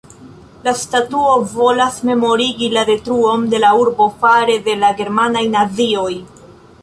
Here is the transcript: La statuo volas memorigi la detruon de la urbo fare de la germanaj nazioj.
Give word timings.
La 0.67 0.71
statuo 0.83 1.33
volas 1.51 1.99
memorigi 2.11 2.69
la 2.77 2.85
detruon 2.89 3.45
de 3.53 3.61
la 3.65 3.69
urbo 3.83 4.07
fare 4.23 4.55
de 4.69 4.77
la 4.85 4.89
germanaj 5.03 5.47
nazioj. 5.57 6.11